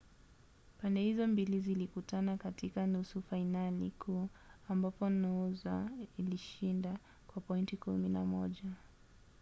[0.81, 4.27] pande hizo mbili zilikutana katika nusu fainali kuu
[4.69, 8.49] ambapo noosa ilishinda kwa pointi 11